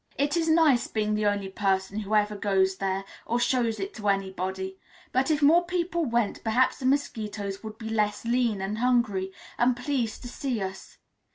It 0.17 0.35
is 0.35 0.49
nice 0.49 0.87
being 0.87 1.13
the 1.13 1.27
only 1.27 1.47
person 1.49 1.99
who 1.99 2.15
ever 2.15 2.35
goes 2.35 2.77
there 2.77 3.03
or 3.23 3.39
shows 3.39 3.79
it 3.79 3.93
to 3.93 4.09
anybody, 4.09 4.79
but 5.11 5.29
if 5.29 5.43
more 5.43 5.63
people 5.63 6.05
went, 6.05 6.43
perhaps 6.43 6.79
the 6.79 6.87
mosquitoes 6.87 7.61
would 7.61 7.77
be 7.77 7.89
less 7.89 8.25
lean, 8.25 8.61
and 8.61 8.79
hungry, 8.79 9.31
and 9.59 9.77
pleased 9.77 10.23
to 10.23 10.27
see 10.27 10.59
us. 10.59 10.97